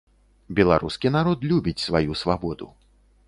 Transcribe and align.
Беларускі 0.59 1.11
народ 1.17 1.45
любіць 1.53 1.83
сваю 1.85 2.17
свабоду. 2.25 2.73